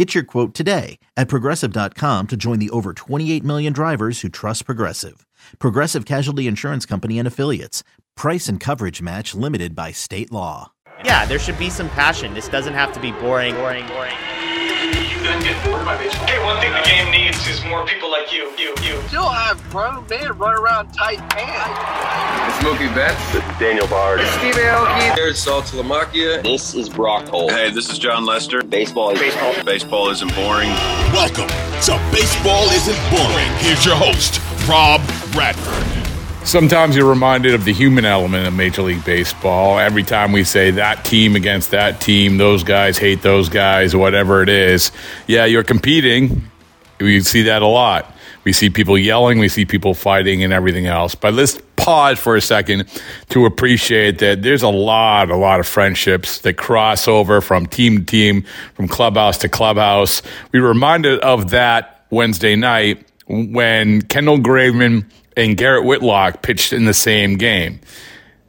[0.00, 4.64] Get your quote today at progressive.com to join the over 28 million drivers who trust
[4.64, 5.26] Progressive.
[5.58, 7.84] Progressive Casualty Insurance Company and Affiliates.
[8.16, 10.72] Price and coverage match limited by state law.
[11.04, 12.32] Yeah, there should be some passion.
[12.32, 14.16] This doesn't have to be boring, boring, boring.
[15.30, 19.00] Hey, one thing the game needs is more people like you, you, you.
[19.06, 22.56] Still have grown men run around tight pants.
[22.56, 23.32] It's Mookie Betts.
[23.32, 24.20] This is Daniel Bard.
[24.38, 25.14] Steve Aoki.
[25.14, 26.42] Here's Saltalamacchia.
[26.42, 27.52] This is Brock Holt.
[27.52, 28.62] Hey, this is Jon Lester.
[28.62, 29.64] Baseball is baseball.
[29.64, 30.70] Baseball isn't boring.
[31.12, 33.52] Welcome to Baseball Isn't Boring.
[33.58, 35.00] Here's your host, Rob
[35.32, 35.99] Bradford.
[36.44, 39.78] Sometimes you're reminded of the human element of Major League Baseball.
[39.78, 44.42] Every time we say that team against that team, those guys hate those guys, whatever
[44.42, 44.90] it is.
[45.26, 46.42] Yeah, you're competing.
[46.98, 48.12] We see that a lot.
[48.42, 51.14] We see people yelling, we see people fighting, and everything else.
[51.14, 52.88] But let's pause for a second
[53.28, 57.98] to appreciate that there's a lot, a lot of friendships that cross over from team
[57.98, 60.22] to team, from clubhouse to clubhouse.
[60.52, 65.04] We were reminded of that Wednesday night when Kendall Graveman
[65.36, 67.80] and Garrett Whitlock pitched in the same game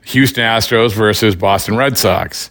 [0.06, 2.50] Houston Astros versus Boston Red Sox.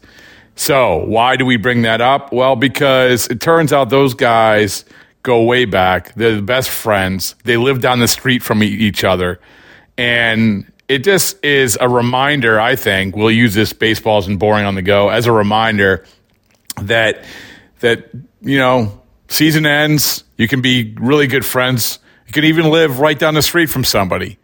[0.55, 2.33] So, why do we bring that up?
[2.33, 4.85] Well, because it turns out those guys
[5.23, 6.15] go way back.
[6.15, 7.35] They're the best friends.
[7.45, 9.41] They live down the street from each other.
[9.97, 14.75] And it just is a reminder, I think, we'll use this Baseball Isn't Boring on
[14.75, 16.05] the go as a reminder
[16.83, 17.25] that
[17.81, 18.11] that
[18.43, 21.99] you know, season ends, you can be really good friends.
[22.31, 24.39] You can even live right down the street from somebody.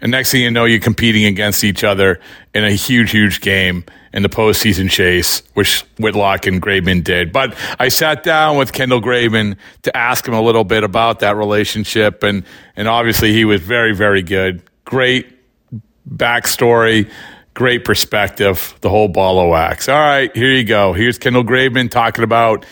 [0.00, 2.20] And next thing you know, you're competing against each other
[2.54, 7.32] in a huge, huge game in the postseason chase, which Whitlock and Graveman did.
[7.32, 11.34] But I sat down with Kendall Graveman to ask him a little bit about that
[11.34, 12.44] relationship, and
[12.76, 14.62] and obviously he was very, very good.
[14.84, 15.36] Great
[16.08, 17.10] backstory,
[17.54, 19.88] great perspective, the whole ball of wax.
[19.88, 20.92] All right, here you go.
[20.92, 22.64] Here's Kendall Graveman talking about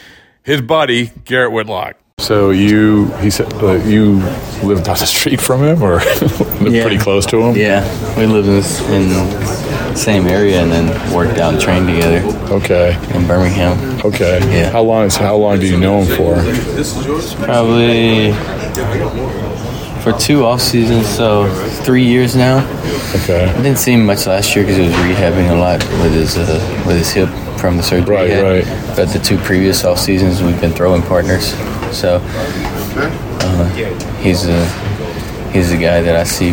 [0.44, 2.00] his buddy Garrett Whitlock.
[2.20, 4.16] So you, he said, uh, you
[4.62, 6.00] lived down the street from him, or
[6.60, 6.82] Yeah.
[6.82, 7.56] pretty close to him?
[7.56, 7.82] Yeah,
[8.19, 12.20] we lived in, this, in the same area and then worked out and trained together
[12.54, 12.94] Okay.
[13.14, 14.00] in Birmingham.
[14.04, 14.38] Okay.
[14.54, 14.70] Yeah.
[14.70, 15.08] How long?
[15.10, 16.34] How long do you know him for?
[17.44, 18.32] Probably
[20.02, 21.48] for two off seasons, so
[21.84, 22.58] three years now.
[23.22, 23.44] Okay.
[23.44, 26.37] I didn't see him much last year because he was rehabbing a lot with his
[26.38, 27.28] uh, with his hip
[27.58, 28.14] from the surgery.
[28.14, 28.96] Right, right.
[28.96, 31.55] But the two previous off seasons, we've been throwing partners.
[31.92, 33.69] So uh,
[34.20, 34.69] he's a
[35.52, 36.52] he's a guy that I see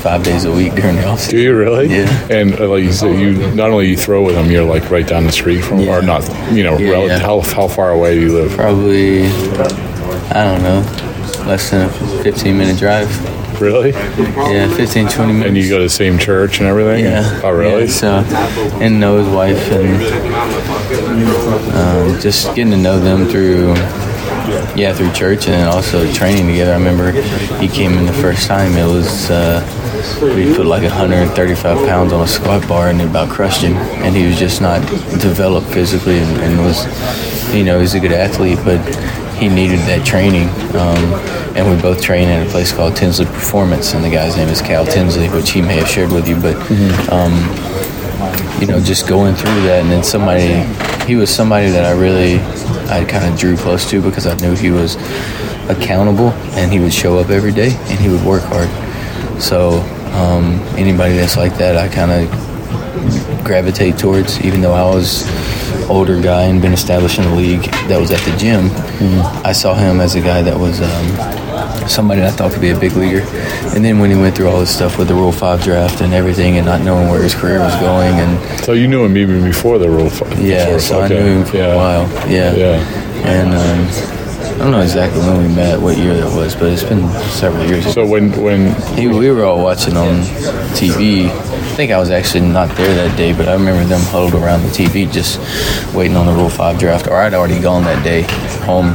[0.00, 1.88] five days a week during the off Do you really?
[1.88, 2.26] Yeah.
[2.30, 5.06] And uh, like you said, you not only you throw with him, you're like right
[5.06, 5.96] down the street from, Yeah.
[5.98, 6.22] or not?
[6.52, 7.18] You know, Yeah, rel- yeah.
[7.18, 8.52] how how far away do you live?
[8.52, 9.24] Probably
[10.30, 10.80] I don't know,
[11.46, 13.08] less than a 15 minute drive.
[13.60, 13.90] Really?
[13.92, 15.48] Yeah, 15, 20 minutes.
[15.48, 17.04] And you go to the same church and everything?
[17.04, 17.40] Yeah.
[17.44, 17.84] Oh, really?
[17.84, 18.08] Yeah, so,
[18.80, 20.02] and know his wife, and
[21.72, 23.74] um, just getting to know them through,
[24.76, 26.72] yeah, through church, and then also training together.
[26.72, 27.12] I remember
[27.60, 28.72] he came in the first time.
[28.72, 29.62] It was uh,
[30.20, 33.74] we put like 135 pounds on a squat bar and it about crushed him.
[34.04, 34.80] And he was just not
[35.20, 36.84] developed physically and, and was,
[37.54, 38.80] you know, he's a good athlete, but
[39.36, 40.48] he needed that training.
[40.76, 41.04] Um,
[41.56, 44.60] and we both train at a place called Tinsley Performance, and the guy's name is
[44.60, 46.36] Cal Tinsley, which he may have shared with you.
[46.36, 46.56] But
[47.10, 47.32] um,
[48.60, 50.64] you know, just going through that, and then somebody,
[51.06, 52.38] he was somebody that I really,
[52.94, 54.94] I kind of drew close to because I knew he was
[55.68, 58.70] accountable and he would show up every day and he would work hard.
[59.42, 59.80] So
[60.14, 65.24] um, anybody that's like that, I kind of gravitate towards, even though I was
[65.90, 68.70] older guy and been established in the league that was at the gym.
[69.44, 71.43] I saw him as a guy that was um,
[71.88, 73.20] somebody I thought could be a big leaguer.
[73.74, 76.12] And then when he went through all this stuff with the Rule 5 draft and
[76.14, 79.42] everything and not knowing where his career was going and So you knew him even
[79.44, 80.40] before the Rule 5?
[80.40, 81.04] yeah, so okay.
[81.04, 81.72] I knew him for yeah.
[81.72, 82.08] a while.
[82.30, 82.54] Yeah.
[82.54, 83.00] Yeah.
[83.24, 86.84] And um, I don't know exactly when we met, what year that was, but it's
[86.84, 87.92] been several years.
[87.92, 90.20] So when when He, we were all watching on
[90.76, 91.28] TV.
[91.74, 94.62] I think I was actually not there that day, but I remember them huddled around
[94.62, 95.40] the TV just
[95.92, 97.08] waiting on the Rule 5 draft.
[97.08, 98.22] Or I'd already gone that day
[98.64, 98.94] home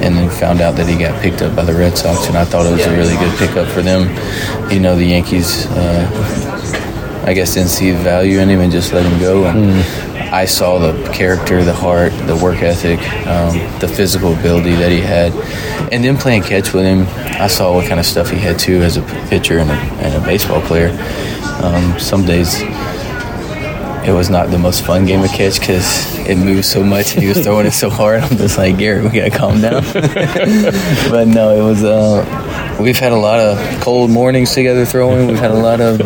[0.00, 2.44] and then found out that he got picked up by the Red Sox, and I
[2.44, 4.02] thought it was a really good pickup for them.
[4.70, 8.92] You know, the Yankees, uh, I guess, didn't see the value in him and just
[8.92, 9.46] let him go.
[9.46, 14.90] And I saw the character, the heart, the work ethic, um, the physical ability that
[14.90, 15.32] he had.
[15.92, 17.06] And then playing catch with him,
[17.40, 20.20] I saw what kind of stuff he had too as a pitcher and a, and
[20.20, 20.88] a baseball player.
[21.62, 22.60] Um, some days
[24.04, 27.22] it was not the most fun game of catch because it moved so much and
[27.22, 28.20] he was throwing it so hard.
[28.20, 29.84] I'm just like, Garrett, we gotta calm down.
[31.12, 31.84] but no, it was.
[31.84, 35.28] Uh, we've had a lot of cold mornings together throwing.
[35.28, 36.00] We've had a lot of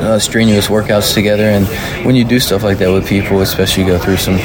[0.00, 1.66] uh, strenuous workouts together, and
[2.04, 4.38] when you do stuff like that with people, especially go through some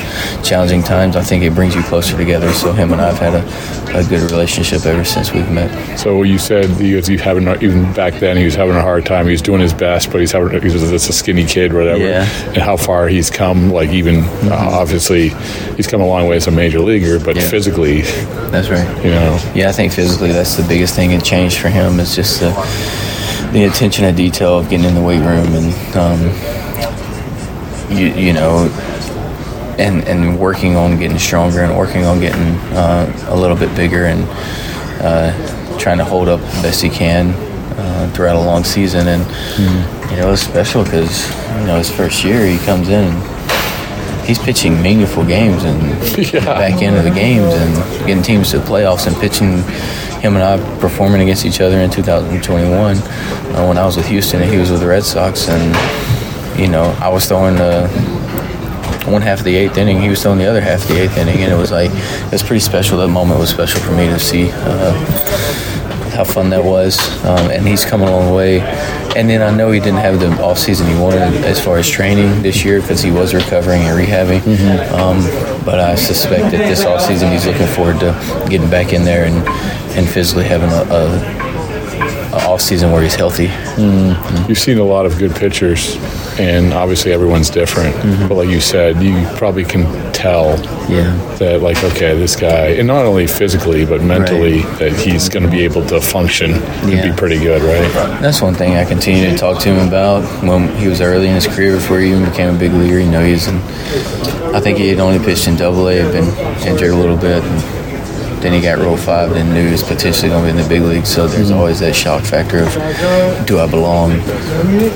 [0.44, 2.52] challenging times, I think it brings you closer together.
[2.54, 5.98] So him and I've had a, a good relationship ever since we've met.
[6.00, 9.26] So you said he was, having even back then he was having a hard time.
[9.26, 12.00] He was doing his best, but he's having he was just a skinny kid, whatever.
[12.04, 12.24] Yeah.
[12.48, 14.20] And how far he's come, like even
[14.52, 15.30] uh, obviously
[15.76, 17.48] he's come a long way as a major leaguer, but Yeah.
[17.50, 18.02] physically,
[18.52, 18.88] That's right.
[19.04, 22.16] you know, Yeah, I think physically that's the biggest thing that changed for him is
[22.16, 22.52] just the,
[23.54, 26.20] the attention to detail of getting in the weight room and um,
[27.96, 28.68] you you know
[29.78, 34.06] and and working on getting stronger and working on getting uh, a little bit bigger
[34.06, 34.24] and
[35.02, 37.30] uh, trying to hold up the best he can
[37.78, 39.08] uh, throughout a long season.
[39.08, 39.24] And
[40.12, 41.30] you know it's special because
[41.60, 43.14] you know his first year he comes in
[44.26, 45.82] he's pitching meaningful games and
[46.46, 49.58] back into the games and getting teams to the playoffs and pitching
[50.22, 54.42] him and I performing against each other in 2021 uh, when I was with Houston
[54.42, 55.50] and he was with the Red Sox.
[55.50, 57.88] And you know I was throwing the
[59.06, 61.18] one half of the eighth inning he was throwing the other half of the eighth
[61.18, 61.40] inning.
[61.40, 62.98] And it was like it was pretty special.
[63.00, 65.83] That moment was special for me to see uh,
[66.14, 68.62] how fun that was um, and he's come a long way.
[69.16, 71.88] And then I know he didn't have the off season he wanted as far as
[71.90, 74.42] training this year because he was recovering and rehabbing.
[74.92, 75.22] Um,
[75.66, 78.14] but I suspect that this off season he's looking forward to
[78.50, 79.38] getting back in there and,
[79.98, 83.52] and physically having a, a, a off season where he's healthy.
[84.50, 85.96] You've seen a lot of good pitchers,
[86.40, 87.96] and obviously everyone's different.
[88.28, 89.84] But like you said, you probably can
[90.24, 90.58] tell
[90.90, 95.44] yeah that like okay, this guy, and not only physically but mentally, that he's going
[95.44, 97.12] to be able to function and Yeah.
[97.12, 98.22] be pretty good, right?
[98.22, 101.36] That's one thing I continue to talk to him about when he was early in
[101.36, 103.00] his career before he even became a big leaguer.
[103.00, 103.58] You know, he's in,
[104.58, 106.30] I think he had only pitched in Double A, had been
[106.66, 107.60] injured a little bit, and
[108.42, 110.70] then he got Rule Five, then knew he was potentially going to be in the
[110.70, 111.10] big leagues.
[111.10, 111.58] So there's mm-hmm.
[111.58, 112.72] always that shock factor of,
[113.46, 114.12] do I belong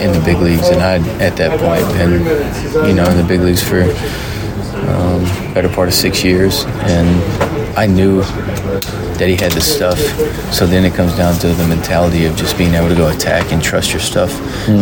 [0.05, 0.69] in the big leagues?
[0.69, 2.24] And I, at that point, been,
[2.88, 3.84] you know, in the big leagues for
[4.88, 7.08] um, better part of six years, and
[7.77, 8.22] I knew
[9.17, 10.00] that he had the stuff.
[10.53, 13.51] So then it comes down to the mentality of just being able to go attack
[13.51, 14.32] and trust your stuff.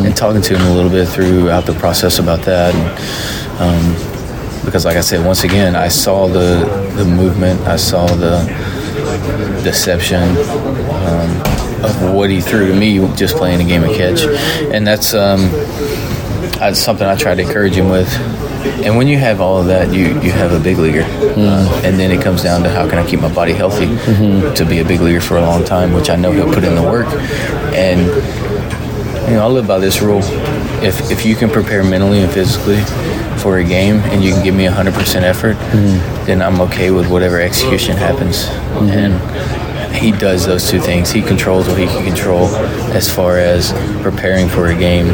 [0.05, 2.73] And talking to him a little bit throughout the process about that.
[2.75, 8.07] And, um, because, like I said, once again, I saw the the movement, I saw
[8.07, 8.43] the
[9.63, 11.29] deception um,
[11.83, 14.23] of what he threw to me just playing a game of catch,
[14.73, 15.41] and that's um,
[16.59, 18.09] that's something I try to encourage him with.
[18.83, 21.03] And when you have all of that, you, you have a big leaguer.
[21.03, 24.53] Uh, and then it comes down to how can I keep my body healthy mm-hmm.
[24.53, 26.75] to be a big leaguer for a long time, which I know he'll put in
[26.75, 27.07] the work.
[27.73, 28.01] And,
[29.29, 30.21] you know, I live by this rule.
[30.83, 32.81] If, if you can prepare mentally and physically
[33.39, 36.25] for a game and you can give me 100% effort, mm-hmm.
[36.25, 38.45] then I'm okay with whatever execution happens.
[38.45, 38.89] Mm-hmm.
[38.89, 41.11] And he does those two things.
[41.11, 42.47] He controls what he can control
[42.93, 45.07] as far as preparing for a game,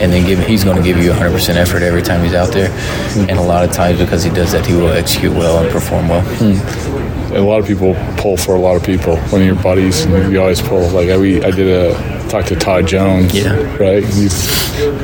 [0.00, 2.70] and then give, he's going to give you 100% effort every time he's out there.
[3.18, 6.08] And a lot of times, because he does that, he will execute well and perform
[6.08, 6.26] well.
[6.42, 9.16] And a lot of people pull for a lot of people.
[9.16, 10.88] One of your buddies, you always pull.
[10.90, 13.34] Like we, I did a talked to Todd Jones.
[13.34, 13.54] Yeah.
[13.76, 14.04] Right.
[14.04, 14.28] He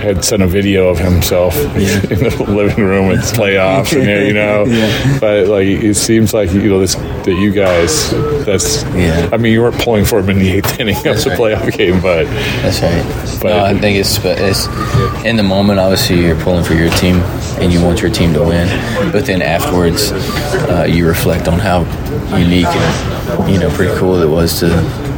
[0.00, 4.32] had sent a video of himself in the living room at playoffs, and there, you
[4.34, 4.64] know.
[4.64, 5.18] Yeah.
[5.20, 8.10] But like, it seems like you know this that you guys.
[8.44, 8.82] That's.
[8.94, 9.30] Yeah.
[9.32, 11.38] I mean, you weren't pulling for him in the eighth inning of the right.
[11.38, 12.24] playoff game, but
[12.62, 13.38] That's right.
[13.40, 14.66] But- no, I think it's it's
[15.24, 15.78] in the moment.
[15.78, 17.16] Obviously, you're pulling for your team,
[17.60, 18.68] and you want your team to win.
[19.12, 21.80] But then afterwards, uh, you reflect on how
[22.36, 25.11] unique and you know pretty cool it was to.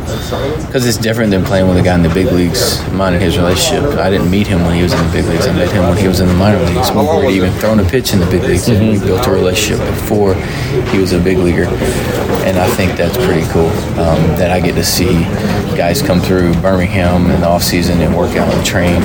[0.67, 2.81] Because it's different than playing with a guy in the big leagues.
[2.91, 3.85] Mine and his relationship.
[3.99, 5.47] I didn't meet him when he was in the big leagues.
[5.47, 6.91] I met him when he was in the minor leagues.
[6.91, 9.79] Before he'd even thrown a pitch in the big leagues, and we built a relationship
[9.87, 10.35] before
[10.91, 11.67] he was a big leaguer.
[12.45, 13.69] And I think that's pretty cool
[13.99, 15.25] um, that I get to see
[15.77, 19.03] guys come through Birmingham in the off season and work out and train.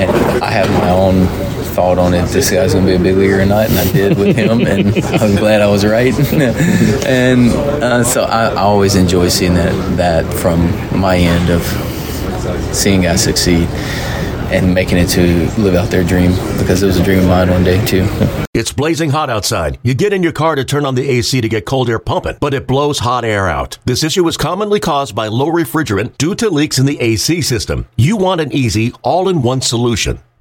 [0.00, 0.10] And
[0.42, 1.26] I have my own
[1.74, 3.92] thought on if this guy's going to be a big leaguer or not, and I
[3.92, 6.14] did with him, and I'm glad I was right.
[6.32, 10.60] and uh, so I, I always enjoy seeing that that from
[10.98, 11.62] my end of
[12.74, 13.68] seeing guys succeed
[14.52, 17.50] and making it to live out their dream because it was a dream of mine
[17.50, 18.06] one day too.
[18.52, 19.78] It's blazing hot outside.
[19.82, 22.36] You get in your car to turn on the AC to get cold air pumping,
[22.40, 23.78] but it blows hot air out.
[23.84, 27.86] This issue is commonly caused by low refrigerant due to leaks in the AC system.
[27.96, 30.20] You want an easy, all in one solution